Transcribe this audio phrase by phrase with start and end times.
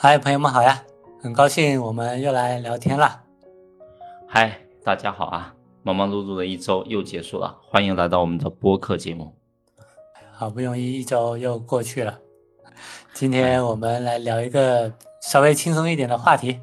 [0.00, 0.80] 嗨，朋友们好呀！
[1.20, 3.20] 很高兴我们又来聊天了。
[4.28, 5.52] 嗨，大家好啊！
[5.82, 9.34] 忙忙碌碌的一周又结束了，欢迎来到我们的播客节目。
[10.30, 12.16] 好不容易一周又过去了，
[13.12, 16.60] 今天我们来聊一个稍微轻松一点的话题，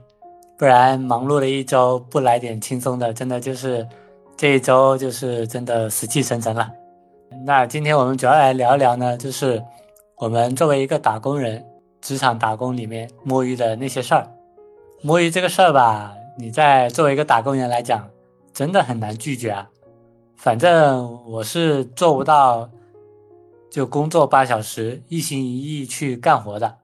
[0.57, 3.85] 不然忙碌了一周不来点轻松的，真的就是
[4.37, 6.71] 这一周就是真的死气沉沉了。
[7.45, 9.61] 那今天我们主要来聊一聊呢，就是
[10.15, 11.61] 我们作为一个打工人，
[12.05, 14.31] 职场打工里面摸鱼的那些事儿。
[15.01, 18.07] 摸鱼这个事儿吧，你在作为一个打工人来讲，
[18.53, 19.67] 真的很难拒绝啊。
[20.35, 22.69] 反正我是做不到，
[23.71, 26.75] 就工作八小时，一心一意去干活的。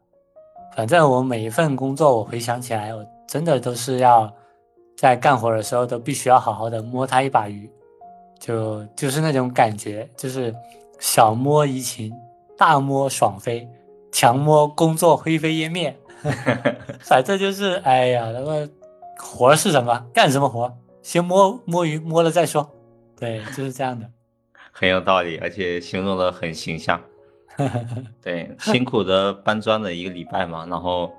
[0.76, 4.34] 反正我每一份工作，我回想起来，我真的都是要
[4.98, 7.70] 在干活的时候，都必须要好好的摸它一把鱼。
[8.40, 10.52] 就就是那种感觉，就是
[10.98, 12.12] 小摸怡情，
[12.58, 13.70] 大摸爽飞，
[14.12, 15.98] 强摸工作灰飞烟灭。
[17.02, 18.70] 反正就是，哎呀，那么
[19.18, 20.06] 活是什么？
[20.14, 20.72] 干什么活？
[21.02, 22.70] 先摸摸鱼，摸了再说。
[23.20, 24.08] 对，就是这样的。
[24.72, 27.02] 很有道理，而且形容的很形象。
[28.22, 31.12] 对，辛苦的搬砖了一个礼拜嘛，然后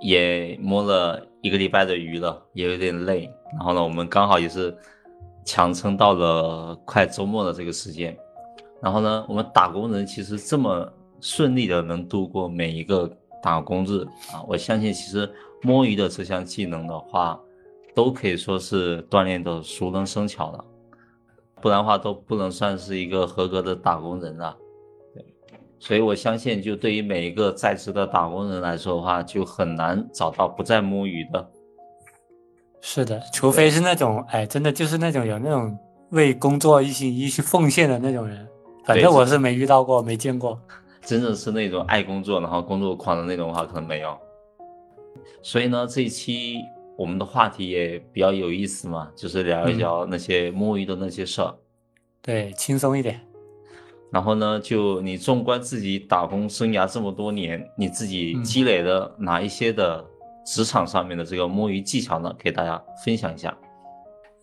[0.00, 3.30] 也摸了一个礼拜的鱼了，也有点累。
[3.52, 4.76] 然后呢，我们刚好也是。
[5.44, 8.16] 强撑到了快周末的这个时间，
[8.80, 10.88] 然后呢，我们打工人其实这么
[11.22, 13.10] 顺利的能度过每一个
[13.42, 15.30] 打工日啊，我相信其实
[15.62, 17.40] 摸鱼的这项技能的话，
[17.94, 20.64] 都可以说是锻炼的熟能生巧了，
[21.60, 24.56] 不然的话都不能算是一个合格的打工人了。
[25.14, 25.24] 对，
[25.78, 31.50] 所以我相信，就对于每一个在职的打工人来说的话，就很难找到不再摸鱼的。
[32.80, 35.78] 是的，除非是那种，哎，真的就是那种有那种
[36.10, 38.48] 为工作一心一意去奉献的那种人，
[38.84, 40.60] 反正我是没遇到过，没见过。
[41.04, 44.18] 真的是那种爱工作，然后工作狂的那种话，可能没有。
[45.42, 46.56] 所以呢，这一期
[46.96, 51.54] 我们的话题也比较有意思嘛，就是聊一聊那些摸鱼的那些事儿。
[52.20, 53.20] 对，轻松一点。
[54.10, 60.04] 然后呢，就你纵观自己打工生涯这么多年，你自己积累了哪一些的？
[60.44, 63.56] 职场上面的这个摸鱼技巧呢，给大家分享一下。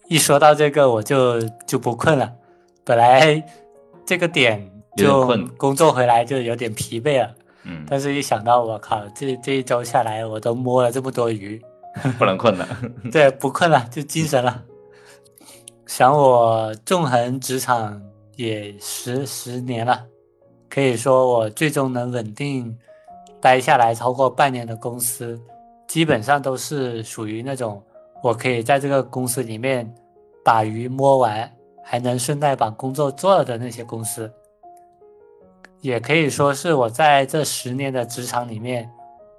[0.08, 2.36] 一说到这个，我就就不困了。
[2.86, 3.44] 本来
[4.06, 5.26] 这个点就
[5.58, 11.62] 工作回来就有点疲惫了，嗯，但是一想到我靠，这这一周下来我都摸了这么多鱼，
[12.18, 12.68] 不能困了。
[13.12, 14.64] 对，不困了，就精神了。
[15.86, 18.02] 想我纵横职场
[18.36, 20.06] 也十十年了，
[20.70, 22.78] 可以说我最终能稳定
[23.42, 25.40] 待下来超过半年的公司。
[25.88, 27.84] 基本上都是属于那种
[28.22, 29.92] 我可以在这个公司里面
[30.46, 31.52] 把鱼摸完，
[31.84, 34.32] 还能顺带把工作做了的那些公司，
[35.82, 38.90] 也可以说是我在这十年的职场里面，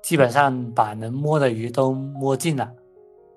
[0.03, 2.71] 基本上把能摸的鱼都摸尽了。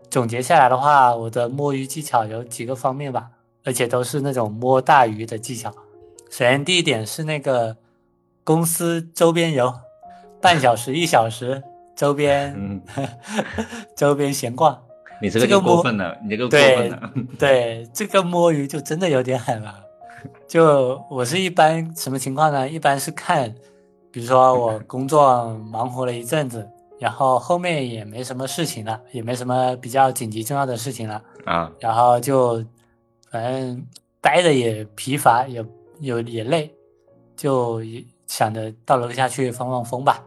[0.09, 3.30] 总结下来的话，我的摸鱼技巧有几个方面吧，
[3.63, 5.72] 而且都是那种摸大鱼的技巧。
[6.30, 7.78] 首先第一点是那个
[8.44, 9.74] 公司周边游，
[10.42, 11.63] 半小时一小时。
[11.96, 12.81] 周边，嗯，
[13.96, 14.81] 周边闲逛，
[15.22, 17.13] 你这个过分了，你这个过分了。
[17.38, 19.82] 对，这个摸鱼就真的有点狠了。
[20.47, 22.67] 就我是一般什么情况呢？
[22.67, 23.53] 一般是看，
[24.11, 26.67] 比如说我工作忙活了一阵子，
[27.00, 32.63] 然后后面也没什么事情了，也没什么比较紧急重要的事情了啊，然后就
[33.31, 33.85] 反正
[34.22, 35.66] 待着也疲乏，也
[36.00, 36.72] 有也累，
[37.35, 37.81] 就
[38.28, 40.23] 想着到楼下去放放风吧。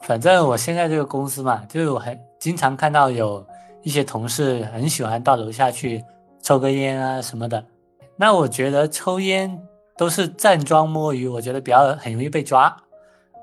[0.00, 3.46] 反正我现在这个公司嘛，就很经常看到有
[3.82, 6.02] 一些同事很喜欢到楼下去
[6.42, 7.62] 抽个烟啊什么的。
[8.20, 9.66] 那我觉得抽烟
[9.96, 12.76] 都是站桩摸鱼，我觉得比较很容易被抓。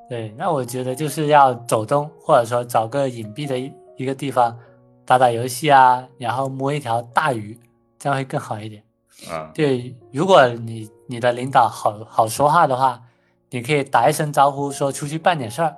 [0.08, 4.56] 对，那我觉得就是要走动，或者说找个隐蔽的一一个地方
[5.04, 7.60] 打打游戏啊，然后摸一条大鱼，
[7.98, 8.84] 这样会更好一点。
[9.32, 13.02] 啊，对，如果你你的领导好好说话的话，
[13.50, 15.76] 你可以打一声招呼，说出去办点事儿。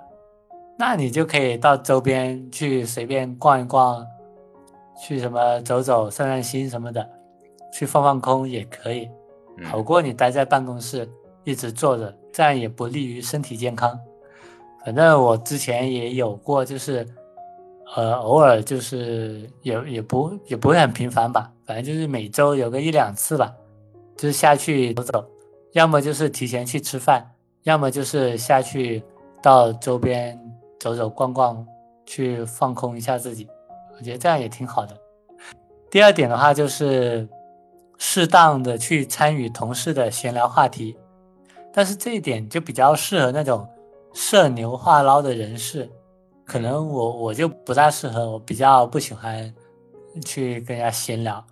[0.78, 4.06] 那你就可以到周边去随便逛一逛，
[5.02, 7.10] 去什么走走、散散心什么的，
[7.72, 9.10] 去放放空也可以，
[9.64, 11.10] 好过你待在办公室
[11.44, 14.00] 一直坐着，这样也不利于身体健康。
[14.86, 17.08] 反正我之前也有过，就是
[17.96, 23.54] 呃偶尔就是也也不也不会很频繁吧，反正就是每周有个一两次吧，
[24.16, 25.26] 就是下去走走，
[25.74, 27.30] 要么就是提前去吃饭，
[27.64, 29.04] 要么就是下去
[29.42, 30.40] 到周边。
[30.82, 31.68] 走走逛逛，
[32.06, 33.46] 去放空一下自己，
[33.98, 34.98] 我觉得这样也挺好的。
[35.92, 37.28] 第二点的话，就是
[38.00, 40.98] 适当的去参与同事的闲聊话题，
[41.72, 43.68] 但是这一点就比较适合那种
[44.14, 45.88] 社牛话唠的人士，
[46.46, 49.54] 可能我我就不大适合，我比较不喜欢
[50.26, 51.46] 去跟人家闲聊，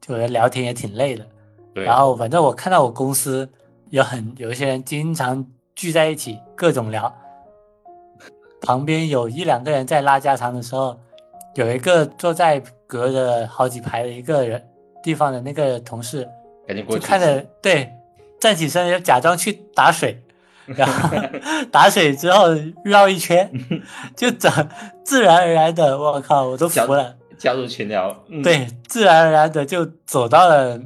[0.00, 1.24] 就聊天也挺累的。
[1.74, 3.48] 然后反正我看到我公司
[3.90, 7.14] 有很有一些人经常聚在一起，各种聊。
[8.62, 10.98] 旁边有一两个人在拉家常的时候，
[11.54, 14.62] 有一个坐在隔着好几排的一个人
[15.02, 16.28] 地方的那个同事，
[16.66, 17.06] 赶紧过去。
[17.06, 17.92] 看着对，
[18.40, 20.22] 站起身就假装去打水，
[20.66, 21.16] 然后
[21.70, 22.48] 打水之后
[22.84, 23.50] 绕一圈，
[24.16, 24.50] 就整
[25.04, 27.16] 自然而然的，我靠，我都服了。
[27.38, 30.80] 加入群聊，嗯、对，自然而然的就走到了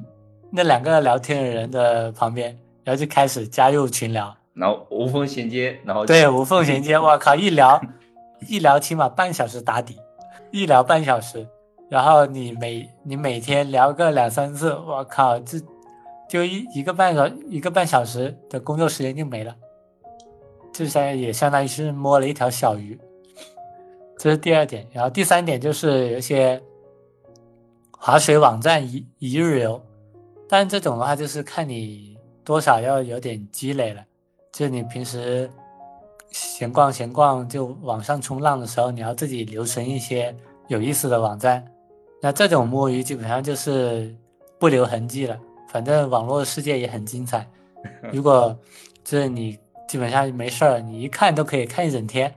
[0.52, 4.34] 那两个聊天的人的旁边，然后就开始加入群聊。
[4.54, 7.78] 然后无缝衔接，然后对无缝衔接，我靠，一聊
[8.48, 9.98] 一聊起码半小时打底，
[10.50, 11.46] 一聊半小时，
[11.88, 15.58] 然后你每你每天聊个两三次，我靠，这
[16.28, 19.54] 就一一个半小一个半小时的工作时间就没了，
[20.72, 22.98] 这相也相当于是摸了一条小鱼，
[24.18, 24.84] 这是第二点。
[24.92, 26.60] 然后第三点就是有些
[27.96, 29.80] 划水网站一一日游，
[30.48, 34.02] 但这种的话就是看你多少要有点积累了。
[34.52, 35.48] 就你平时
[36.32, 40.34] 闲逛闲逛，就网上冲浪的时候，你要自己留存一些
[40.66, 41.64] 有意思的网站。
[42.20, 44.14] 那这种摸鱼基本上就是
[44.58, 47.46] 不留痕迹了，反正网络世界也很精彩。
[48.12, 48.56] 如果
[49.04, 52.34] 就是你基本上没事儿，你一看都可以看一整天。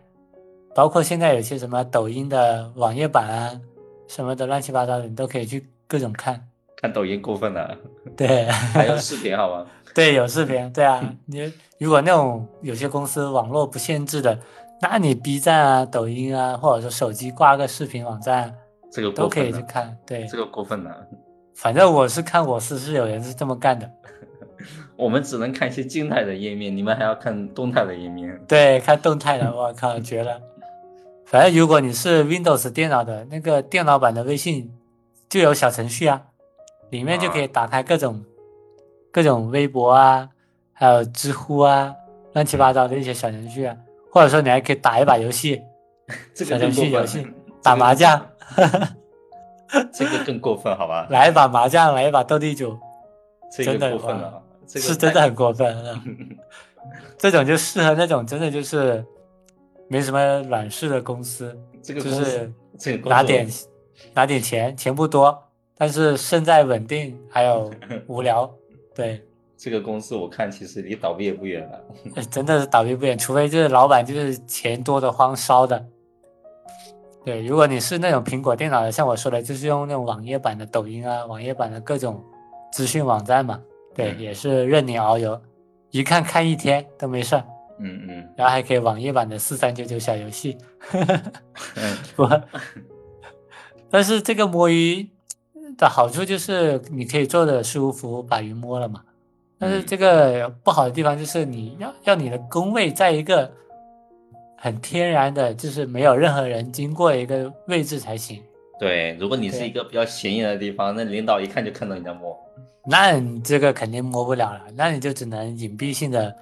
[0.76, 3.60] 包括现在有些什么抖音的网页版啊，
[4.08, 6.48] 什么的乱七八糟的，你都可以去各种看。
[6.78, 7.76] 看抖音过分了，
[8.16, 9.66] 对，还有视频好吗？
[9.96, 14.38] 对，有视频，对啊，你如果那种有些公司网络不限制的，
[14.80, 18.56] 那你 B 站啊、抖音啊，或者说手机挂个视频网站，
[18.92, 19.98] 这个都可以去看。
[20.06, 21.08] 对，这个过分了。
[21.54, 23.90] 反正我是看我是是有人是这么干的。
[24.96, 28.40] 我们只能看一些静态的页面，你们还要看动态的页面。
[28.48, 30.42] 对，看动态的，我靠，绝了。
[31.26, 34.72] 反正如果你是 Windows 电脑的那个电脑版的微信，
[35.30, 36.24] 就有小程序啊，
[36.90, 38.24] 里面就可以打开各种。
[39.12, 40.30] 各种微博啊，
[40.72, 41.96] 还有知乎啊，
[42.34, 43.76] 乱七八糟的一些小程序啊，
[44.12, 45.60] 或者说你还可以打一把游戏，
[46.36, 47.26] 小程序游戏，
[47.62, 48.26] 打麻将，
[49.94, 51.08] 这个更过分，好吧？
[51.10, 52.78] 来一把麻将，来一把斗地主，
[53.52, 55.76] 真的过分了，是真的很过分。
[57.18, 59.04] 这种就适合那种真的就是
[59.90, 62.52] 没什么软事的公司，就是
[63.06, 63.48] 拿点
[64.14, 65.38] 拿点钱，钱不多，
[65.78, 67.70] 但是胜在稳定，还有
[68.08, 68.50] 无聊。
[68.96, 69.22] 对
[69.58, 72.24] 这个公司，我看其实离倒闭也不远了。
[72.32, 75.86] 真的是倒闭不远，除非就是老板就是钱多的慌烧的。
[77.24, 82.24] 对，如果你是那种苹果电脑的，像我说的，就是用那种网页版的抖音啊，网页版的各种
[82.71, 83.60] 资讯网站嘛。
[83.94, 85.39] 对，也是任你遨游，
[85.92, 87.44] 一看看一天都没事儿。
[87.80, 88.30] 嗯嗯。
[88.36, 90.57] 然后还可以网页版的四三九九小游戏。
[91.75, 91.98] 嗯。
[92.16, 92.27] 不。
[93.89, 95.10] 但是这个摸鱼。
[95.77, 99.01] 的好处就是你可以坐的舒服把鱼摸了嘛，
[99.57, 103.50] 但是这个不好的地方就是你要要你的工位在一个
[104.62, 108.42] 很天然的，就是没有任何人经过一个位置才行。
[108.80, 112.38] 对，如果你是一个比较显眼的地方，那领导一看就看到你在摸，
[112.86, 116.36] 那你这个肯定摸不了了，那你就只能隐蔽性的，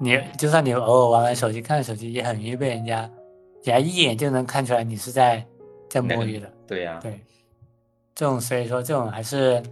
[0.00, 3.00] 你就算你偶尔玩玩手机看手机，也很容易被人家，
[3.62, 5.44] 人家一眼就能看出来你是在
[5.88, 6.50] 在摸鱼的。
[6.66, 7.20] 对呀，对。
[8.14, 9.62] 这种所以说这种还是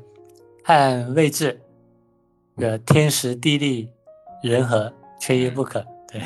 [0.62, 1.60] 看位置，
[2.56, 3.88] 呃天时地利
[4.42, 5.84] 人和缺一不可。
[6.08, 6.20] 对，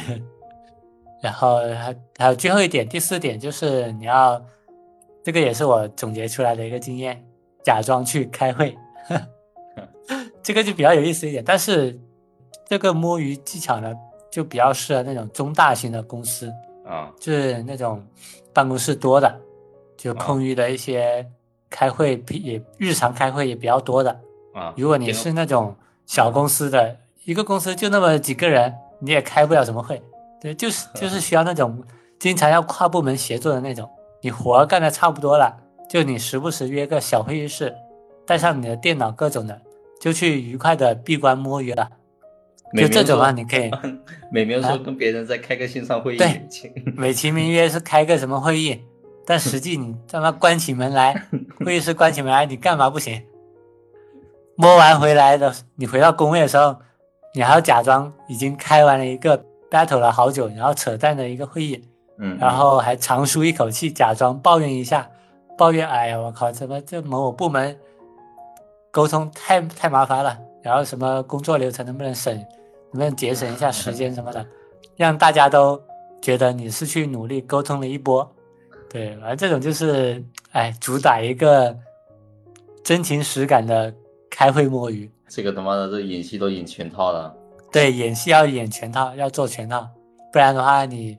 [1.22, 4.40] 然后还还有最后一点，第四点就是你要，
[5.22, 7.24] 这个也是我总结出来的一个经验，
[7.62, 8.76] 假装去开会，
[10.42, 11.44] 这个就比较有意思一点。
[11.44, 11.98] 但是
[12.66, 13.94] 这个摸鱼技巧呢，
[14.30, 16.52] 就比较适合那种中大型的公司
[16.86, 18.04] 啊，就是那种
[18.52, 19.40] 办公室多的，
[19.96, 21.26] 就空余的一些。
[21.72, 24.10] 开会也日常开会也比较多的
[24.52, 24.74] 啊。
[24.76, 25.72] 如果你是那种
[26.04, 30.02] 小公司的一个公司就那么几个人，你也开不了什么会。
[30.40, 31.82] 对，就是就是需要那种
[32.18, 33.88] 经常要跨部门协作的那种。
[34.23, 35.56] 你活干的差不多了，
[35.88, 37.75] 就你时不时约个小会议室，
[38.26, 39.61] 带上你的电脑各种的，
[40.00, 41.88] 就去愉快的闭关摸鱼了。
[42.76, 43.70] 就这种啊，你可以。
[44.30, 46.18] 美名说跟别人在开个线上会议。
[46.18, 46.47] 对，
[46.97, 48.80] 美其名曰是开个什么会议。
[49.26, 51.26] 但实际你他妈关起门来，
[51.64, 53.23] 会议室关起门来，你干嘛不行？
[54.56, 56.76] 摸完回来的，你回到工位的时候，
[57.35, 61.84] 你还要假装已经开完了一个 battle 了好久，然后扯淡的一个会议，
[62.18, 65.08] 嗯，然后还长舒一口气，假装抱怨一下，
[65.56, 67.78] 抱怨，哎呀，我靠，怎么这某某部门
[68.90, 74.44] 沟通太太麻烦了，然后什么工作流程能不能省，能不能节省一下时间什么的，
[74.96, 75.80] 让大家都
[76.20, 78.28] 觉得你是去努力沟通了一波。
[78.88, 81.76] 对，反正这种就是，哎，主打一个
[82.82, 83.94] 真情实感的
[84.28, 85.08] 开会摸鱼。
[85.28, 87.32] 这个他妈的这演戏都演全套了。
[87.72, 89.88] 对，演戏要演全套，要做全套，
[90.32, 91.16] 不然的话你，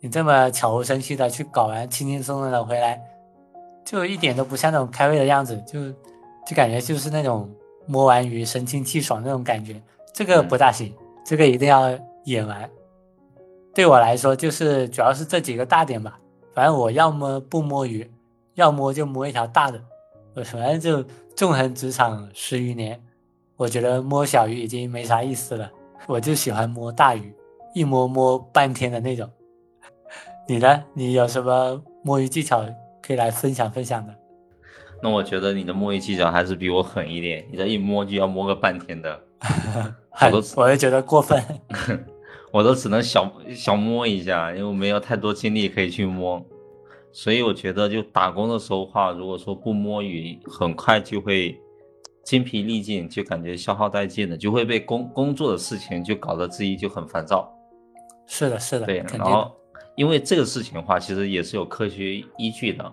[0.00, 3.02] 你这么悄无声息的去搞完，轻轻松松的回来，
[3.84, 5.90] 就一点都不像那种开会的样子，就
[6.46, 7.50] 就感觉就是那种
[7.86, 9.80] 摸完鱼神清气爽那种感觉，
[10.12, 10.94] 这个不大行，
[11.24, 12.68] 这个一定要演完。
[13.74, 16.18] 对我来说，就是主要是这几个大点吧。
[16.52, 18.08] 反正我要么不摸鱼，
[18.54, 19.80] 要摸就摸一条大的。
[20.34, 21.02] 我反正就
[21.34, 23.02] 纵横职场十余年，
[23.56, 25.72] 我觉得摸小鱼已经没啥意思了。
[26.06, 27.34] 我就喜欢摸大鱼，
[27.74, 29.28] 一摸摸半天的那种。
[30.48, 30.84] 你呢？
[30.94, 32.64] 你有什么摸鱼技巧
[33.02, 34.14] 可以来分享分享的？
[35.02, 39.20] 那我觉得你的摸鱼技巧还是比我狠一点，你这一摸就要摸个半天的，
[40.22, 41.42] 我都我也觉得过分。
[42.52, 46.40] 我都只能小小摸一下，因为我没有太多精力可以去摸，
[47.10, 51.60] 所以我觉得就打工的时候话，如果说不摸鱼，很快就会
[52.24, 57.52] 精疲力尽，就感觉消耗殆尽了，就会被工工作的事情就搞得自己就很烦躁。
[58.26, 59.04] 是的，是的，对。
[59.16, 59.52] 然后
[59.96, 62.92] 因为这个事情的话，其实也是有科学依据的。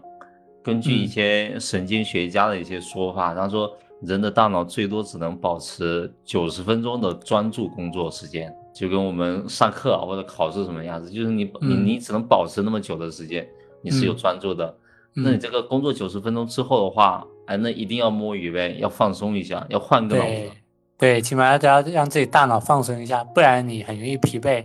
[0.64, 3.72] 根据一嗯些神经学家的一些说法，他说
[4.02, 13.48] 人的大脑最多只能保持九十分钟的专注工作时间，就跟我们上课啊或者考试什么样子，就是你你嗯你只能保持那么久的时间，
[13.82, 14.78] 你是有嗯专注的。
[15.14, 20.52] 那你嗯，这个工作九十分钟之后的话，哎，那一定要摸鱼呗，要放松一下，要换个脑子
[20.98, 21.22] 对。
[21.22, 24.64] 起码都要让自己大脑放松一下，不然你很容易疲惫。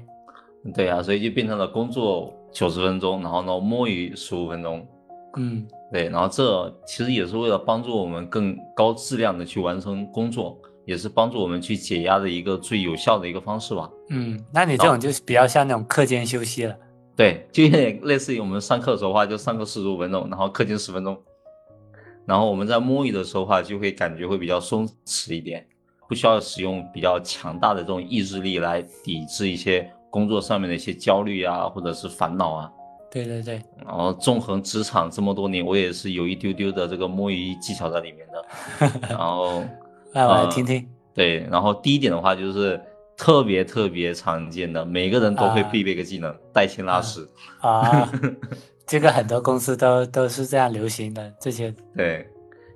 [0.75, 4.87] 对啊，所以就变成了工作九十分钟，然后呢摸鱼十五分钟。
[5.37, 13.91] 嗯，对，然后这其实也是为了帮助我们更高质量的去完成工作，也是帮助我们去解压的一个最有效的一个方式吧。
[14.11, 16.75] 嗯，那你这种就是比较像那种课间休息了。
[17.15, 21.17] 对，就有点类似于我们上课的时候的话，就上课四十五分钟，然后课间十分钟，
[22.27, 25.67] 然后我们在摸鱼的时候的话，就会感觉会比较松弛一点，
[26.09, 32.71] 不需要使用比较强大的这种意志力来抵制一些工作上面的一些焦虑啊，或者是烦恼啊。
[33.09, 38.45] 对对对，然后纵横职场这么多年，我也是有一丢丢的这个摸鱼技巧在里面的。
[39.09, 39.65] 然后，
[40.13, 40.87] 来我来呃听听。
[41.15, 42.79] 对，然后第一点的话就是
[43.17, 47.27] 特别特别常见的，每个人都会啊必备个技能，带薪拉屎。
[47.61, 48.11] 啊，
[48.87, 52.27] 这个很多公司都都是这样流行的，这些对，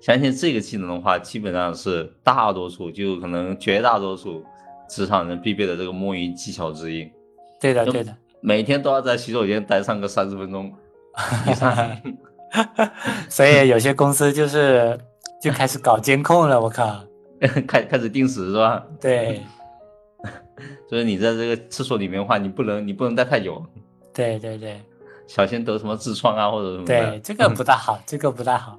[0.01, 4.45] 相信这个技能的话，基本上是大多数，就可能绝大多数
[4.89, 7.09] 职场人必备的这个摸鱼技巧之一。
[7.61, 10.73] 对的对的，每天都要在洗手间待上个三十分钟
[11.49, 11.97] 以上。
[13.29, 14.99] 所以有些公司就是
[15.41, 17.05] 就开始搞监控了，我靠，
[17.69, 18.85] 开开始定时是吧？
[19.01, 19.41] 对
[20.91, 23.65] 所以你在这个厕所里面的话，你不能你不能待太久，
[24.13, 24.81] 对对对
[25.31, 27.11] 小心得什么痔疮啊或者什么的。
[27.11, 28.77] 对，这个不大好， 这个不大好，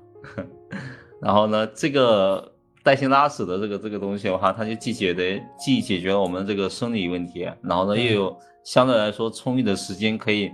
[1.21, 2.51] 然后呢，这个
[2.83, 10.51] 带薪拉屎的这个这个东西的话，它就既解决既解决了我们这个生理问题，然后呢嗯又有相对来说充裕的时间可以，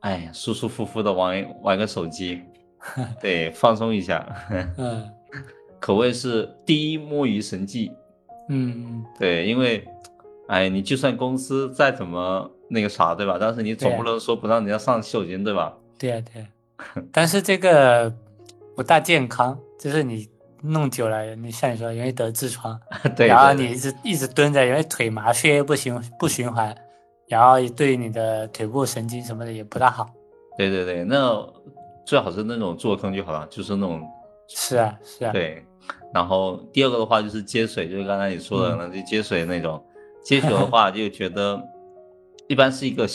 [0.00, 2.40] 哎，舒舒服服的玩玩个手机，
[3.20, 4.24] 对，放松一下，
[4.78, 5.10] 嗯。
[5.78, 7.92] 可谓是第一摸鱼神技。
[8.48, 9.86] 嗯，对，因为，
[10.48, 13.36] 哎，你就算公司再怎么那个啥，对吧？
[13.40, 15.74] 但是你总不能说不让人家上洗手间，对吧？
[15.98, 16.48] 对呀对呀，
[17.12, 18.12] 但是这个
[18.74, 20.28] 不大健康，就是你
[20.62, 22.78] 弄久了，你像你说容易得痔疮，
[23.16, 26.76] 对，然后你一直一直蹲着，因为腿麻，血液不循不循环，
[27.28, 30.08] 然后对你的腿部神经什么的也不大好。
[30.58, 31.46] 对对对，那
[32.04, 34.02] 最好是那种坐坑就好了，就是那种
[34.48, 35.64] 是啊是啊，对。
[36.12, 39.82] 然后第二个的话就是接水，就是刚才你说的，嗯那就接水那种。
[40.24, 41.62] 接水的话，就觉得
[42.48, 43.06] 一般是一个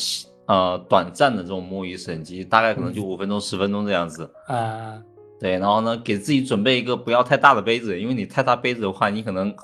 [0.47, 4.29] 呃短暂的这种摸鱼神机，大概可能就五分钟、十分钟这样子。
[4.47, 5.01] 啊、
[5.39, 9.55] 对，然后呢，给自己准备一个不要太大的杯子，因为你太大杯子的话，你可能，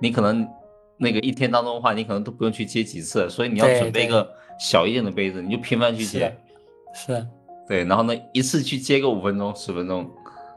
[0.00, 0.48] 你可能
[0.96, 6.36] 那个一天当中的话，你可能都不用去接几次，所以你要准备一个小一点的杯子，你就频繁去接
[6.94, 7.14] 是。
[7.14, 7.26] 是，
[7.68, 10.08] 对，然后呢，一次去接个五分钟、十分钟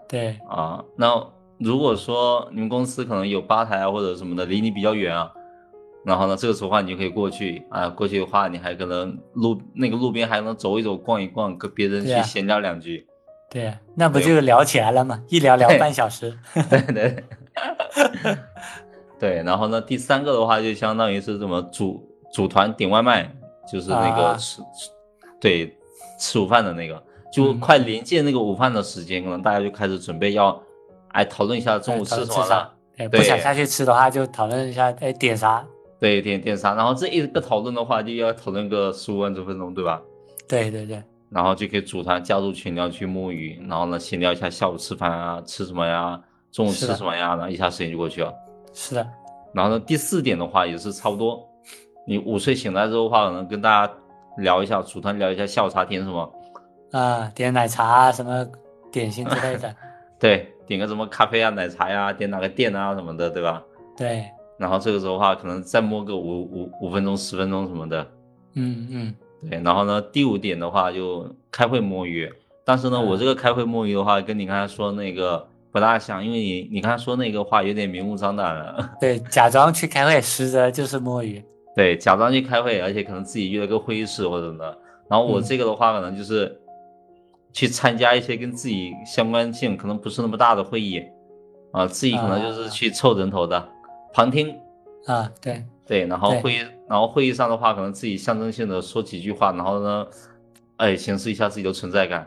[0.08, 0.84] 对，啊。
[0.96, 1.24] 那
[1.60, 5.32] 如果说你们公司可能有吧台啊或者什么的，离你比较远啊，
[6.06, 13.08] 然后呢，这个时候的话你就可以过去啊，过去的话你还可能路那个路边还能走一走、逛一逛，跟别人去闲聊两句。
[13.50, 15.22] 对，那不就聊起来了吗？
[15.30, 16.38] 一聊聊半小时。
[16.70, 17.24] 对对
[19.20, 23.32] 对，然后呢，第三个的话就相当于是怎么组组团点外卖，
[23.72, 24.90] 就是那个啊吃、吃
[25.40, 25.78] 对
[26.20, 30.60] 吃午饭的那个，就嗯快临近那个午饭的时间，可能大家就开始准备要
[31.10, 32.70] 哎讨论一下中午吃什么
[33.10, 35.66] 不想下去吃的话，就讨论一下，哎，点啥？
[36.04, 36.76] 对，点电商？
[36.76, 40.02] 然后这一个讨论的话，就要讨论个十五分钟分钟，对吧？
[40.50, 48.34] 对对对，然后就可以组团加入群聊去摸鱼，然后呢闲聊一下下午吃饭啊，吃什么呀，中午吃什么呀，然后一下时间就过去了。
[48.74, 49.08] 是的，
[49.54, 51.42] 然后呢，第四点的话也是差不多，
[52.06, 53.94] 你午睡醒来之后的话，可能跟大家
[54.40, 56.30] 聊一下，组团聊一下下午茶点什么，
[56.92, 58.46] 啊，点奶茶啊，什么
[58.92, 59.74] 点心之类的，
[60.20, 63.64] 对，点个什么咖啡啊、奶茶呀、点哪个店啊什么的，对吧？
[63.96, 64.26] 对，
[64.64, 68.08] 然后这个时候的话，可能再摸个五五五分钟、十分钟什么的，
[68.54, 69.16] 嗯嗯，
[69.50, 69.62] 对。
[69.62, 72.32] 然后呢，第五点的话就开会摸鱼，
[72.64, 81.44] 但是呢，嗯我这个开会摸鱼的话，跟你刚才说那个不大像，因为你你刚才说那个话有点明目张胆了， 对，假装去开会，实则就是摸鱼。
[81.76, 84.78] 对，假装去开会，而且可能自己约了个会议室或者的。
[85.10, 86.58] 然后我嗯这个的话，可能就是
[87.52, 91.04] 去参加一些跟自己相关性可能不是那么大的会议，
[91.74, 93.68] 啊，自己可能就是啊去凑人头的，
[94.14, 94.56] 旁听。
[95.06, 100.08] 啊，对，对，然后会议，然后会议上的话，可能自己象征性的说几句话，然后呢，
[100.78, 102.26] 哎，显示一下自己的存在感。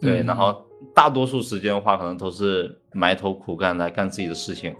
[0.00, 4.74] 对，嗯然后大多数时间的话，可能都是埋头苦干来干自己的事情。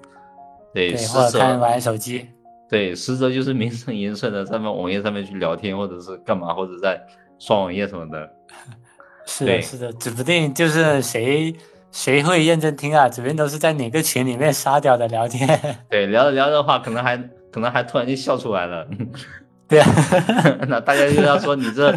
[0.72, 2.26] 对，或者玩手机。
[2.68, 7.00] 对，实则就是名正言顺的在那网页上面去聊天，或者是干嘛，或者在
[7.38, 8.28] 刷网页什么的。
[9.26, 11.54] 是的，是的，指不定就是谁
[11.94, 15.48] 谁会认真听啊，指不定都是在哪个群里面沙雕的聊天。
[15.88, 17.16] 对，聊着聊着的话，可能还
[17.52, 18.84] 可能还突然就笑出来了。
[19.68, 19.86] 对啊，
[20.66, 21.96] 那大家就要说你这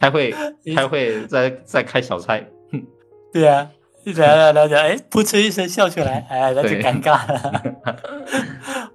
[0.00, 0.34] 开会
[0.74, 2.42] 开会在在开小差。
[3.30, 3.68] 对啊，
[4.04, 7.62] 一聊聊聊着，哎，噗嗤一声笑出来，哎，那就尴尬了。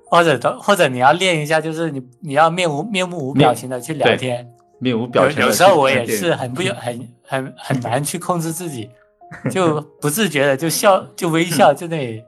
[0.06, 4.50] 或者都或者你要练一下，就是你你要面无面目无表情的去聊天。
[4.80, 8.90] 面无表情有有时候我也是很不有很很很难去控制自己，
[9.52, 12.24] 就不自觉的就笑就微笑，就那里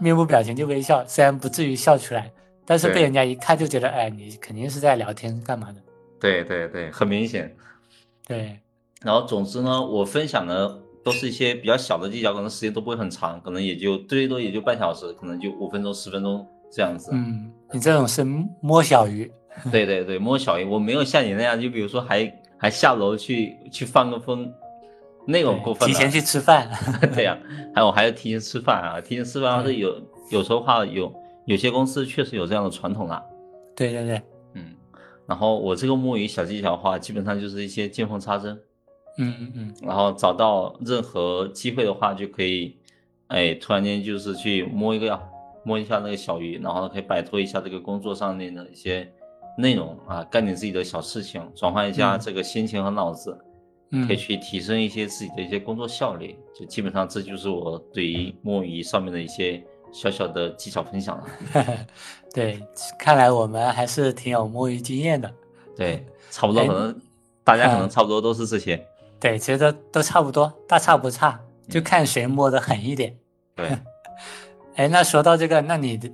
[0.00, 2.30] 面无表情就微笑，虽然不至于笑出来，
[2.64, 5.80] 但是被人家一看就觉得，哎，你肯定是在聊天干嘛的？
[6.18, 7.54] 对对对，很明显。
[8.26, 8.58] 对，
[9.02, 17.10] 然后总之呢，我分享的都是一些比较小的技巧，可能时间都不会很长，可能也就最多也就半小时，可能就五分钟、十分钟这样子。
[17.12, 18.24] 嗯，你这种是
[18.60, 19.30] 摸小鱼，
[19.70, 24.52] 对对对，摸小鱼，我没有像你那样，就比如说还还下楼去去放个风，
[25.26, 25.92] 那种过分了。
[25.92, 26.70] 提前去吃饭。
[27.14, 27.36] 对呀、
[27.74, 31.12] 还有还要提前吃饭啊，提前吃饭是有有时候话有
[31.46, 33.22] 有些公司确实有这样的传统啦。
[33.74, 34.22] 对对对，
[34.54, 34.74] 嗯，
[35.26, 38.58] 然后我这个摸鱼小技巧的话，基本上就是一些见缝插针，
[39.18, 42.76] 嗯嗯嗯，然后找到任何机会的话就可以，
[43.28, 45.20] 哎，突然间就是去摸一个
[45.62, 49.06] 摸一下那个小鱼，然后可以摆脱一下这个工作上面的一些
[49.58, 53.46] 内容啊，干点自己的小事情，转换一下嗯这个心情和脑子，嗯
[54.06, 56.36] 可以去提升一些自己的一些工作效率。
[56.58, 61.24] 就基本上这就是我对于摸鱼上面的一些小小的技巧分享了。
[62.34, 62.60] 对，
[62.98, 65.32] 看来我们还是挺有摸鱼经验的。
[65.76, 67.00] 对，差不多哎可能
[67.44, 68.84] 大家可能嗯差不多都是这些。
[69.18, 73.16] 对，其实都都差不多，大差不差，就嗯看谁摸得狠一点。
[73.54, 73.70] 对，
[74.76, 76.10] 哎，那说到这个，那你的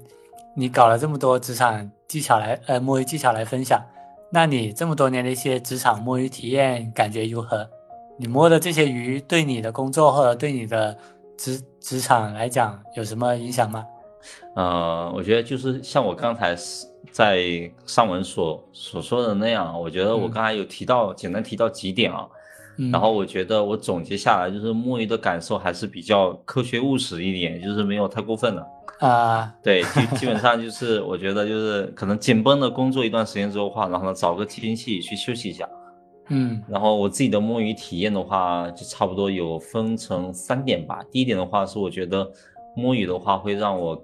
[0.55, 3.83] 你搞了这么多职场技巧来，呃，摸鱼技巧来分享，
[4.35, 7.69] 那你这么多年的一些职场摸鱼体验感觉如何？
[8.19, 10.97] 你摸的这些鱼对你的工作或者对你的
[11.37, 13.85] 职职场来讲有什么影响吗？
[14.57, 16.57] 呃，我觉得就是像我刚才
[17.11, 22.27] 在上文所所说的那样，我觉得我嗯刚才有提到，简单提到几点啊，
[22.79, 28.67] 嗯，然后我觉得我总结下来就是摸鱼的感受还是比较科学务实一点，就是没有太过分了。
[28.99, 35.69] 啊、对，基基本上就是我觉得就是可能紧绷的工作一段时间之后的话，然后呢找个天气去休息一下。
[36.29, 41.01] 嗯然后我自己的摸鱼体验的话，就差不多有分成三点吧。
[41.11, 42.31] 第一点的话是我觉得
[42.77, 44.01] 摸鱼的话会让我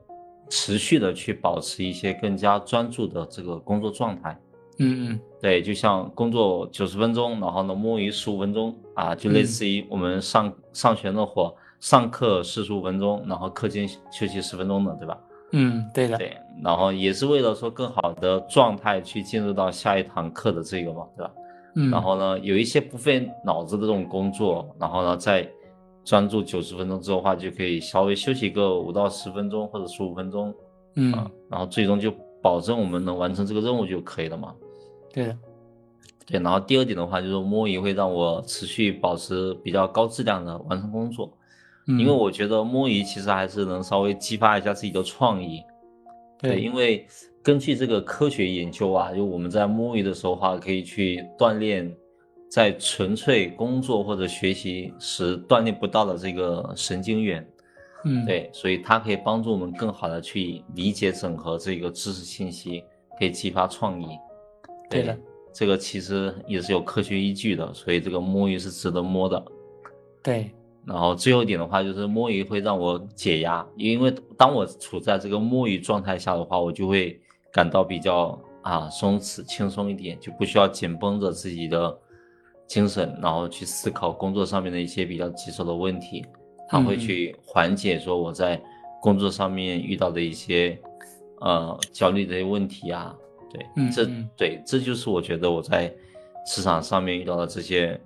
[0.51, 4.37] 持续的去保持一些更加专注的这个工作状态。
[4.81, 15.19] 嗯嗯对，就像工作九十分钟，然后呢摸鱼十五分钟啊，就类似于我们上、上学那会儿，上课四十五分钟，然后课间休息十分钟的，对吧？
[15.53, 21.33] 嗯，对的，对，然后也是为了说更好的状态去进入到下一堂课的这个嘛，对吧？
[21.75, 25.49] 嗯，然后呢，有一些不费脑子的这种工作，然后呢，在
[26.05, 30.53] 专注九十分钟之后的话，就可以稍微休息个五到十分钟或者十五分钟
[30.97, 32.13] 嗯啊，然后最终就
[32.43, 34.55] 保证我们能完成这个任务就可以了嘛。
[35.13, 35.39] 对的，
[36.27, 41.39] 对，然后第二点的话，就是摸鱼会让我持续保持比较高质量的完成工作，嗯
[41.97, 45.63] 因为我觉得摸鱼其实还是能稍微激发一下自己的创意。
[46.39, 47.07] 对，因为
[47.43, 51.91] 根据这个科学研究啊，就我们在摸鱼的时候的话，可以去锻炼
[52.51, 57.49] 在纯粹工作或者学习时锻炼不到的这个神经元。
[58.05, 62.85] 嗯对，所以它可以帮助我们更好的去理解整合这个知识信息，
[63.19, 64.07] 可以激发创意。
[64.91, 65.19] 对的，
[65.53, 69.43] 这个其实也是有科学依据的，所以这个摸鱼是值得摸的。
[70.23, 70.51] 对。
[70.89, 77.21] 然后最后一点的话，就是摸鱼会让我解压，因为当我处在这个摸鱼状态下的话，我就会
[77.53, 81.95] 感到比较啊松弛、轻松一点，就不需要紧绷着自己的
[82.67, 86.25] 精神，然后去思考工作上面的一些比较棘手的问题，
[86.67, 88.59] 它会去缓解说我在
[89.03, 90.81] 工作上面遇到的一些
[91.43, 93.15] 呃焦虑的问题啊。
[93.53, 95.95] 对，这对这就是我觉得我在
[96.47, 98.01] 市场上面遇到的这些。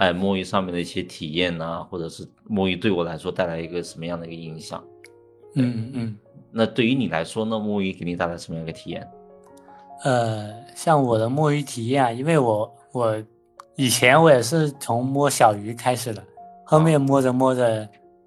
[0.00, 4.82] 哎，摸鱼上面的一些体验呐，或者是摸鱼对我来说带来一个什么样的一个影响？
[5.56, 6.16] 嗯嗯。
[6.50, 9.06] 那对于你来说呢，摸鱼给你带来什么样一个体验？
[10.02, 13.22] 呃，像我的摸鱼体验啊，因为我我
[13.76, 16.24] 以前我也是从摸小鱼开始的，
[16.64, 17.86] 后面摸着摸着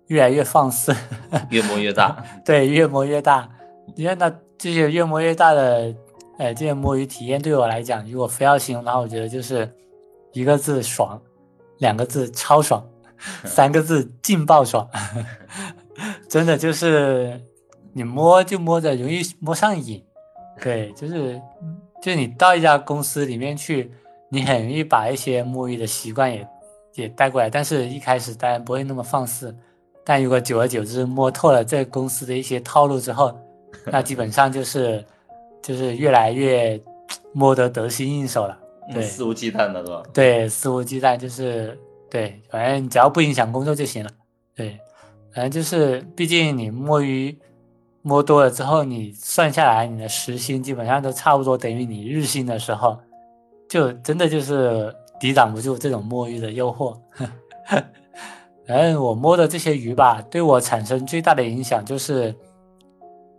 [0.10, 0.94] 越来越放肆，
[1.50, 2.24] 越摸越大。
[2.46, 3.50] 对，越摸越大。
[3.96, 5.92] 你看那这些越摸越大的，
[6.38, 9.68] 呃，这些摸鱼体验对我来讲，如果非要形容的话，我觉得就是
[10.34, 11.20] 一个字爽。
[11.84, 12.82] 两个字超爽，
[13.44, 14.90] 三个字劲爆爽，
[16.30, 17.40] 真的就是
[17.92, 20.02] 你摸就摸着容易摸上瘾，
[20.62, 21.40] 对，就是
[22.02, 23.92] 就你到一家公司里面去，
[24.30, 26.48] 你很容易把一些摸鱼的习惯也
[26.96, 29.54] 也带过来，但是一开始当然不会那么放肆，
[30.06, 33.38] 但如果久而久之摸透了这公司的一些套路之后，
[33.88, 35.06] 那基本上就是
[35.62, 36.82] 就是越来越
[37.34, 38.58] 摸得得心应手了。
[38.92, 40.04] 对，肆无忌惮的是吧？
[40.14, 44.10] 对，肆无忌惮就是对，反正只要不影响工作就行了。
[44.56, 44.78] 对，
[45.34, 47.38] 反正就是，毕竟你摸鱼
[48.02, 53.00] 摸多了之后，你算下来你的时薪基本上都差不多等于你日薪的时候，
[53.70, 56.98] 就真的就是抵挡不住这种摸鱼的诱惑。
[58.68, 62.36] 反正我摸的这些鱼吧，对我产生最大的影响就是，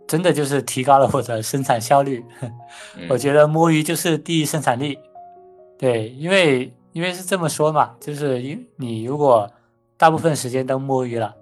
[0.07, 2.23] 真的就是提高了我的生产效率。
[3.09, 4.99] 我觉得摸鱼就是第一生产力。
[5.77, 9.49] 对，因为因为是这么说嘛，就是因你如果
[9.97, 11.35] 大部分时间都摸鱼了，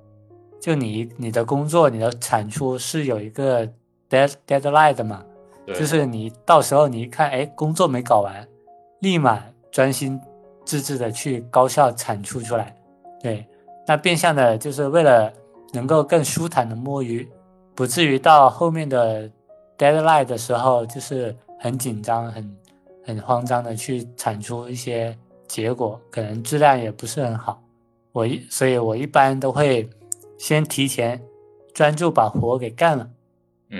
[0.59, 3.67] 就你你的工作你的产出是有一个
[4.09, 5.23] dead deadline 的嘛，
[5.67, 8.47] 就是你到时候你一看，哎，工作没搞完，
[9.01, 9.39] 立马
[9.71, 10.19] 专心
[10.65, 12.75] 致志的去高效产出出来。
[13.21, 13.45] 对，
[13.85, 15.31] 那变相的就是为了
[15.73, 17.29] 能够更舒坦的摸鱼，
[17.75, 19.29] 不至于到后面的
[19.77, 22.57] deadline 的时候就是很紧张很。
[23.03, 27.61] 很慌张的去产出一些结果，可能质量也不是很好。
[28.11, 29.89] 我一，所以我一般都会
[30.37, 31.21] 先提前
[31.73, 33.09] 专注把活给干了，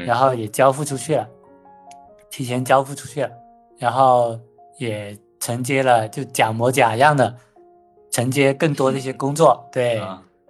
[0.06, 1.28] 然后也交付出去了，
[2.30, 3.32] 提前交付出去了，
[3.78, 4.40] 然后
[4.78, 7.36] 也承接了，就假模假样的
[8.12, 9.66] 承接更多的一些工作。
[9.72, 10.02] 对，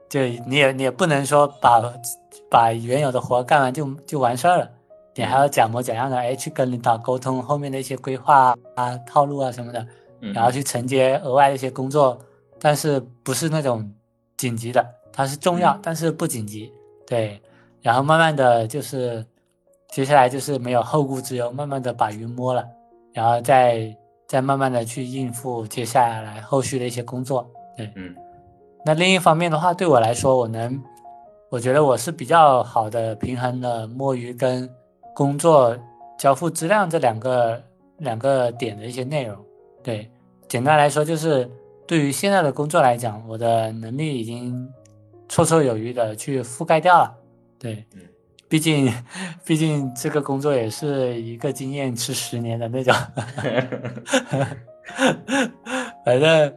[0.10, 1.82] 就你也你也不能说把
[2.50, 4.72] 把原有的活干完就就完事儿了。
[5.16, 9.86] 你还要假模假样的哎，去跟领导沟通后面的一些规划啊、套路啊什么的，
[10.34, 12.18] 然后去承接额外的一些工作，
[12.60, 13.94] 但是不是那种
[14.38, 16.72] 紧急的，它是重要，但是不紧急。
[17.06, 17.40] 对，
[17.82, 19.24] 然后慢慢的就是，
[19.90, 22.66] 接下来就是没有后顾之忧，慢慢的把鱼摸了，
[23.14, 23.96] 然后再
[24.28, 27.48] 再慢慢的去应付接下来后续的一些工作。
[27.78, 28.16] 对，嗯。
[28.84, 30.82] 那另一方面的话，对我来说，我能，
[31.52, 34.68] 我觉得我是比较好的平衡了摸鱼跟。
[35.14, 35.78] 工作
[36.18, 37.62] 交付质量这两个
[37.98, 39.38] 两个点的一些内容，
[39.84, 40.10] 对，
[40.48, 41.50] 简单来说就是
[41.86, 44.68] 对于现在的工作来讲，我的能力已经
[45.30, 47.16] 绰绰有余的去覆盖掉了，
[47.60, 47.86] 对，
[48.48, 48.92] 毕竟
[49.46, 52.94] 毕竟这个工作也是一个经验吃十年的那种，
[56.06, 56.56] 反正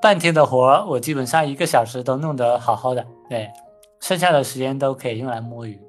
[0.00, 3.50] 半天的活我基本上一个小时都弄得好好的，对，
[4.00, 5.80] 剩下的时间都可以用来摸鱼。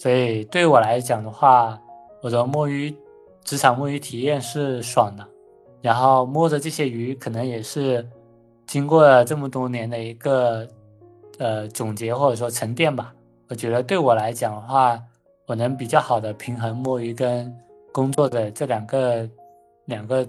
[0.00, 1.78] 所以对我来讲的话，
[2.22, 2.96] 我的摸鱼
[3.44, 5.28] 职场摸鱼体验是爽的，
[5.82, 8.08] 然后摸着这些鱼，可能也是
[8.66, 10.66] 经过了这么多年的一个
[11.36, 13.14] 呃总结或者说沉淀吧。
[13.50, 14.98] 我觉得对我来讲的话，
[15.44, 17.54] 我能比较好的平衡摸鱼跟
[17.92, 19.28] 工作的这两个
[19.84, 20.26] 两个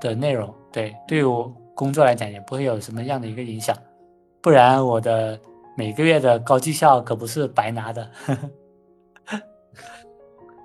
[0.00, 0.50] 的内容。
[0.72, 3.76] 对，对我工作来讲也不会有什么样的一个影响，
[4.40, 5.38] 不然我的
[5.76, 8.10] 每个月的高绩效可不是白拿的。
[8.24, 8.50] 呵 呵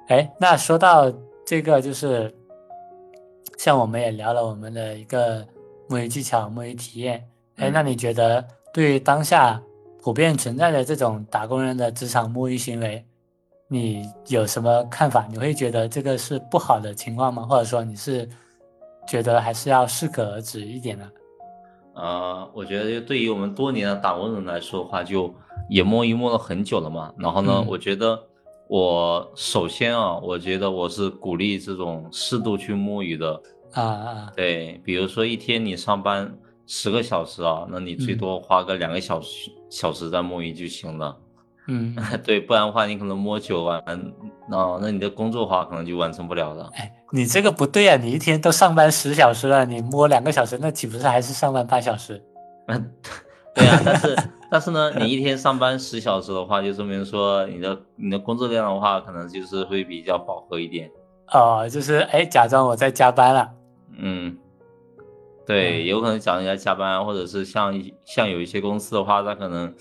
[0.07, 1.11] 哎，那说到
[1.43, 2.31] 这个，就是
[3.57, 5.43] 像我们也聊了我们的一个
[5.89, 7.27] 摸鱼技巧、摸鱼体验。
[7.55, 9.59] 哎，那你觉得对于当下
[10.03, 13.03] 普遍存在的这种打工人的职场摸鱼行为，
[13.67, 15.25] 你有什么看法？
[15.31, 17.41] 你会觉得这个是不好的情况吗？
[17.41, 18.29] 或者说你是
[19.07, 21.09] 觉得还是要适可而止一点呢？
[21.95, 25.33] 呃，我觉得对于我们多年的打工人来说的话，就
[25.67, 27.11] 也摸鱼摸了很久了嘛。
[27.17, 28.21] 然后呢，我觉得。
[28.67, 33.41] 我首先啊，我觉得我是鼓励这种适度去摸鱼的
[33.73, 41.15] 啊啊，对，比如说一天你上班十个小时啊，那你最嗯多花个两个小时小时在摸鱼就行了。
[41.67, 43.83] 嗯， 对，不然的话你可能摸久完，
[44.49, 46.69] 那那你的工作的话可能就完成不了了。
[46.73, 47.97] 哎，你这个不对啊！
[47.97, 52.23] 你一天都上班十小时了，你摸两个小时，那岂不是还是上班八小时？
[53.55, 54.15] 对啊，但是
[54.51, 60.89] 但是呢，你一天上班十小时的话，就说明说你的你的工作量的话，可能就是会比较饱和一点。
[61.33, 63.49] 哦，就是哎，假装我在加班了。
[63.97, 64.37] 嗯，
[65.45, 69.73] 对，嗯有可能讲人家加班，或者是像像有一些公司的话，它可能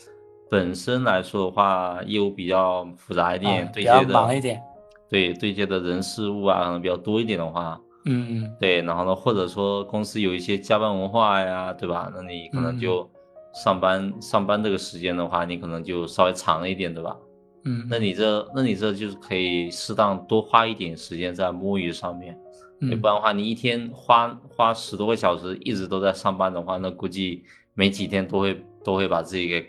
[0.51, 4.63] 本身来说的话，业务比较复杂一点，对接的忙一点。
[5.11, 12.11] 对对接的人事物啊，可能比较多一点的话，嗯嗯对，然后呢，或者说公司有一些加班文化呀，对吧？
[12.15, 13.09] 那你可能嗯就
[13.55, 17.17] 上班、上班这个时间的话，你可能就稍微长了一点，对吧？
[17.65, 22.35] 嗯，那你这那你这就是可以适当多花一点时间在摸鱼上面，
[22.81, 29.67] 要嗯不然的话，你一天花花十多个小时一直都在上班的话，那估计没几天都会都会把自己给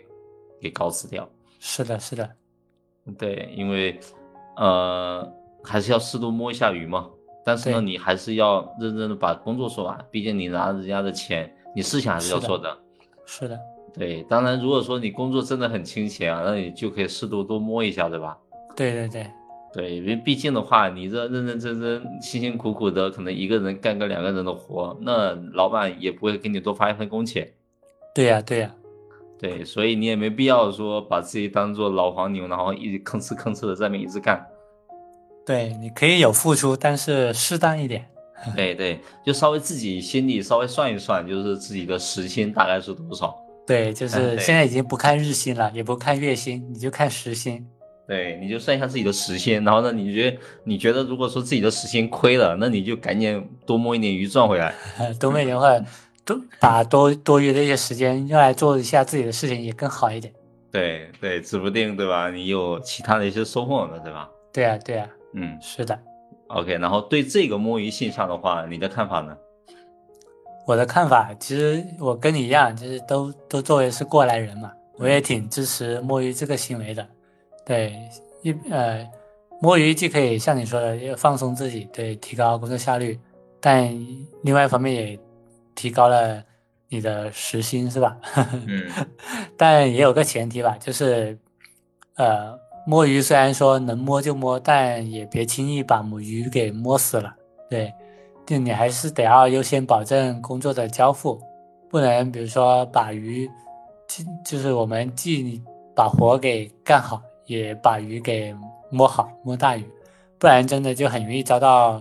[0.60, 1.26] 给搞死掉。
[1.58, 2.28] 是的，是的，
[3.16, 3.98] 对，因为
[4.56, 5.26] 呃
[5.64, 7.08] 还是要适度摸一下鱼嘛。
[7.46, 12.76] 但是呢，你还是要认真的把工作做完，毕竟你拿人家的钱，你事情还是要做的。
[13.24, 13.58] 是的，
[13.98, 18.36] 对，当然如果说你工作真的很清闲啊，那你就可以适度多摸一下，对吧？
[18.76, 19.26] 对对对，
[19.72, 27.50] 对，因为毕竟的话，你这认认真真、辛辛苦苦的，可能一个人干个两个人的活，那老板也不会给你多发一份工钱。
[28.14, 28.74] 对呀对呀，
[29.38, 34.46] 对，所以你也没必要说把自己当做老黄牛，然后一直吭哧吭哧的在那边一直干。
[35.46, 38.06] 对，你可以有付出，但是适当一点。
[38.54, 43.34] 对对，就稍微自己心里稍微算一算，就是自己的时薪大概是多少。
[43.66, 47.66] 对，就嗯是现在已经不看日薪了，也不看月薪，你就看时薪。
[48.06, 54.72] 对，你就算一下自己的时薪，然后呢，你觉得你觉得如果说自己的时薪亏了，那你就赶紧多摸一点鱼赚回来。
[55.18, 55.84] 多每年或者
[56.24, 60.32] 多把多多余的一些时间用来做一下自己的事情，也更好一点。
[60.70, 62.30] 对对，指不定对吧？
[62.30, 64.28] 你有其他的一些收获呢，对吧？
[64.52, 65.98] 对啊对啊，嗯是的。
[66.46, 66.74] ，OK。
[66.78, 69.36] 然后对这个摸鱼现象的话，你的看法呢？
[70.66, 77.06] 我的看法，其实我跟你一样，就是都都作为是过来人嘛，我也挺支持摸鱼这个行为的。
[77.64, 77.96] 对，
[78.42, 79.08] 一呃，
[79.60, 83.18] 摸鱼既可以像你说的要放松自己，对，提高工作效率，
[83.60, 83.88] 但
[84.42, 85.18] 另外一方面也
[85.74, 86.42] 提高了
[86.88, 88.16] 你的时薪，是吧？
[88.66, 88.90] 嗯
[89.56, 91.38] 但也有个前提吧，就是
[92.16, 97.34] 呃，摸鱼虽然说能摸就摸，但也别轻易把母鱼给摸死了。
[97.68, 97.92] 对，
[98.46, 101.40] 就你还是得要优先保证工作的交付，
[101.90, 103.50] 不能比如说把鱼，
[104.06, 105.60] 就就是我们既
[105.94, 108.54] 把活给干好，也把鱼给
[108.88, 109.84] 摸好，摸大鱼，
[110.38, 112.00] 不然真的就很容易遭到，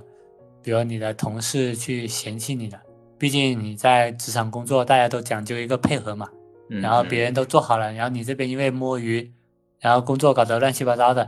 [0.61, 2.79] 比如你的同事去嫌弃你的。
[3.17, 6.29] 毕竟你在职场工作，大家都讲究一个配合嘛。
[6.69, 9.31] 嗯，然后别人都做好了，然后你这边因为摸鱼，
[9.79, 11.27] 然后工作搞得乱七八糟的，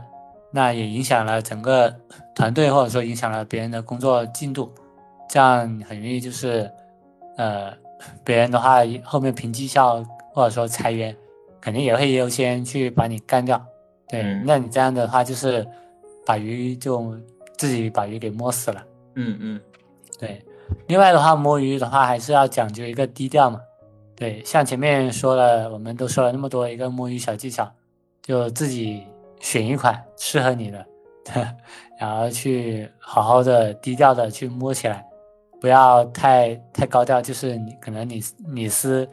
[0.52, 1.94] 那也影响了整个
[2.34, 4.70] 团队，或者说影响了别人的工作进度，
[5.28, 6.70] 这样很容易就是，
[7.36, 7.72] 呃，
[8.24, 11.14] 别人的话后面凭绩效或者说裁员，
[11.60, 13.62] 肯定也会优先去把你干掉。
[14.08, 15.66] 对，嗯那你这样的话就是
[16.24, 17.14] 把鱼就
[17.56, 18.84] 自己把鱼给摸死了。
[19.16, 19.60] 嗯嗯
[20.18, 20.44] 对，
[20.86, 23.60] 另外的话，摸鱼的话还是要讲究一个低调嘛。
[24.16, 27.70] 对，像前面说了，我们都说了那么多一个摸鱼小技巧，
[28.22, 29.04] 就自己
[29.40, 30.84] 选一款适合你的，
[32.00, 35.04] 然后去好好的低调的去摸起来，
[35.60, 39.08] 不要太太高调，就是你可能你你是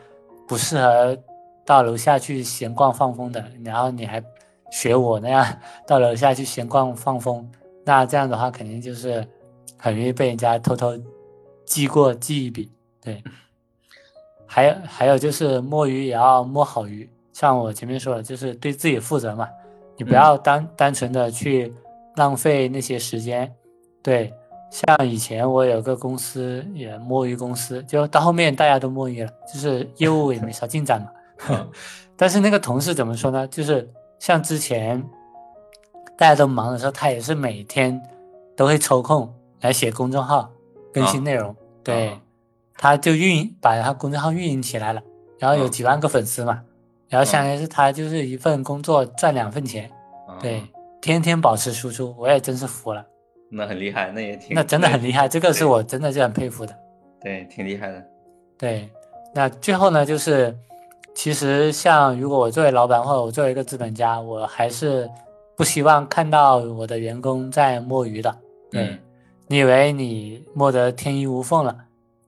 [0.47, 1.17] 不适合
[1.65, 4.23] 到楼下去闲逛放风的，然后你还
[4.71, 5.45] 学我那样
[5.87, 7.49] 到楼下去闲逛放风，
[7.83, 9.25] 那这样的话肯定就是
[9.77, 10.95] 很容易被人家偷偷
[11.65, 12.71] 记过记一笔。
[13.01, 13.23] 对，
[14.45, 19.47] 还有还有就是摸鱼也要摸好鱼，像我前面说的，就是对自己负责嘛，
[19.97, 21.73] 你不要单、单纯的去
[22.15, 23.51] 浪费那些时间。
[24.03, 24.31] 对，
[24.71, 31.07] 像以前我有个公司也摸鱼公司，就到后面大家都摸鱼了，就是业务也没啥进展嘛。
[31.49, 31.71] 嗯
[32.17, 33.45] 但是那个同事怎么说呢？
[33.47, 35.03] 就是像之前
[36.17, 38.01] 大家都忙的时候，他也是每天
[38.55, 40.49] 都会抽空来写公众号，
[40.93, 41.53] 更新内容。
[41.83, 42.21] 对，啊
[42.77, 45.01] 他就运营把他公众号运营起来了，
[45.39, 46.61] 然后有嗯几万个粉丝嘛，
[47.09, 49.89] 然后相当于是他就是一份工作赚两份钱，
[50.27, 50.63] 啊对，
[51.01, 53.05] 天天保持输出，我也真是服了，
[53.49, 56.75] 那很厉害，那也挺那真的很厉害，这个是我真的是很佩服的。
[57.21, 58.03] 对，挺厉害的。
[58.57, 58.89] 对，
[59.33, 60.55] 那最后呢，就是
[61.13, 65.09] 其实像如果我作为老板或者我作为一个资本家，我还是
[65.55, 68.37] 不希望看到我的员工在摸鱼的。
[68.71, 68.99] 对，嗯
[69.47, 71.77] 你以为你摸得天衣无缝了，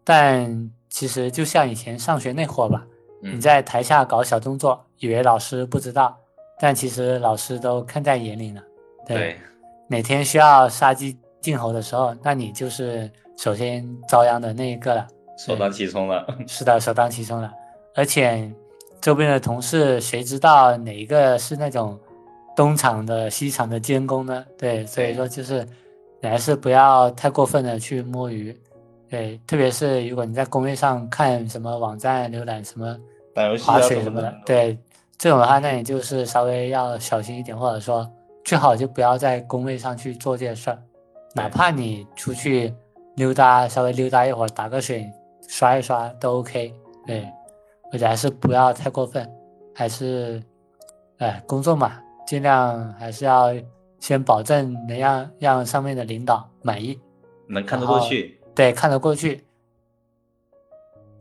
[0.03, 2.85] 但其实就像以前上学那会儿吧，
[3.23, 6.15] 嗯你在台下搞小动作，以为老师不知道，
[6.59, 8.61] 但其实老师都看在眼里呢。
[9.05, 9.35] 对，
[9.87, 15.07] 哪天需要杀鸡儆猴的时候，那你就是首先遭殃的那一个了。
[15.37, 16.25] 首当其冲了。
[16.47, 17.51] 是的，首当其冲了。
[17.95, 18.51] 而且
[18.99, 21.97] 周边的同事谁知道哪一个是那种
[22.55, 24.45] 东厂的、西厂的监工呢？
[24.57, 25.65] 对，所以说就是
[26.21, 28.55] 你还是不要太过分的去摸鱼。
[29.09, 32.97] 对，特别是如果你在工位上看什么网站、浏览什么
[33.33, 33.63] 打游戏
[34.01, 34.77] 什么的，对
[35.17, 38.09] 这种的话，那你就是稍微要小心一点，或者说
[38.47, 40.81] 最好就不要在工位上去做这些事儿，
[41.35, 42.73] 哪怕你出去
[43.17, 45.05] 溜达，稍微溜达一会儿，打个水，
[45.49, 46.73] 刷一刷都 OK。
[47.05, 47.27] 对，
[47.91, 49.29] 而且还是不要太过分，
[49.75, 50.41] 还是，
[51.17, 53.53] 哎，工作嘛，尽量还是要
[53.99, 56.97] 先保证能让让上面的领导满意，
[57.49, 58.39] 能看得过去。
[58.55, 59.45] 对，看得过去，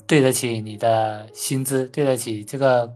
[0.06, 2.88] 对得起你的薪资，对得起这个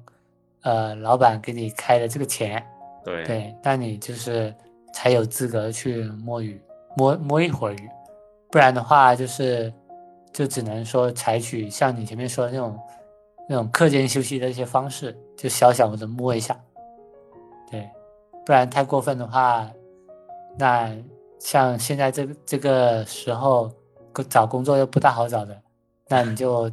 [0.63, 2.65] 呃老板给你开的这个钱，
[3.05, 3.25] 对。
[3.25, 4.55] 对，那你就是
[4.93, 6.61] 才有资格去摸鱼，
[6.97, 7.89] 摸摸一会儿鱼，
[8.51, 9.73] 不然的话就是
[10.33, 12.79] 就只能说采取像你前面说的那种
[13.49, 16.59] 那种课间休息的一些方式，就小小的摸一下，
[17.71, 17.89] 对，
[18.45, 19.69] 不然太过分的话，
[20.59, 20.93] 那
[21.39, 23.71] 像现在这个这个时候
[24.29, 25.61] 找工作又不大好找的，
[26.09, 26.71] 那你就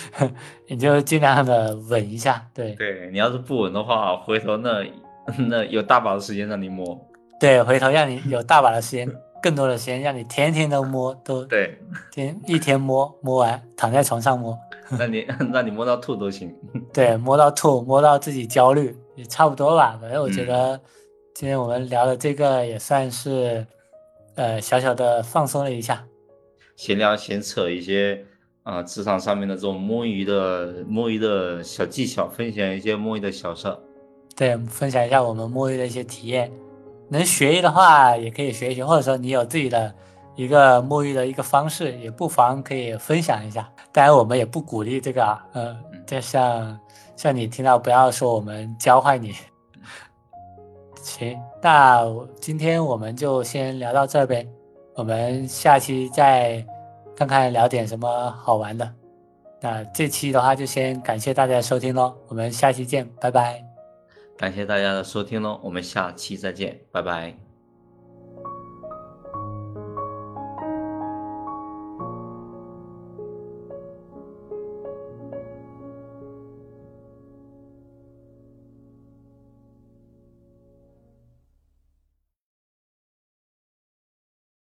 [0.68, 2.74] 你就尽量的稳一下，对。
[2.74, 4.84] 对，你要是不稳的话，回头那
[5.48, 6.98] 那有大把的时间让你摸。
[7.40, 9.10] 对，回头让你有大把的时间，
[9.42, 11.78] 更多的时间让你天天都摸，都 对，
[12.12, 14.58] 天一天摸摸完，躺在床上摸，
[14.98, 16.54] 让你让你摸到吐都行。
[16.92, 19.98] 对，摸到吐，摸到自己焦虑，也差不多吧。
[20.00, 20.80] 反正我觉嗯得
[21.34, 23.66] 今天我们聊的这个也算是
[24.36, 26.04] 呃小小的放松了一下。
[26.76, 28.24] 闲聊闲扯一些
[28.62, 33.78] 啊、呃职场上面的这种摸鱼的摸鱼的小技巧，分享一些摸鱼的小事儿。
[34.36, 36.50] 对，分享一下我们摸鱼的一些体验。
[37.08, 39.94] 能学的话，也可以学一学，或者说你有自己的
[40.34, 43.70] 一个摸鱼的一个方式，也不妨可以分享一下。
[43.92, 46.80] 当然，我们也不鼓励这个啊，呃，就像
[47.14, 49.34] 像你听到，不要说我们教坏你。
[51.02, 52.02] 行，那
[52.40, 54.48] 今天我们就先聊到这儿呗，
[54.94, 56.64] 我们下期再
[57.14, 58.90] 看看聊点什么好玩的。
[59.60, 63.73] 那这期的话就先感谢大家收听喽，我们下期见，拜拜。
[64.36, 67.43] 感谢大家的收听喽，我们下期再见，拜拜。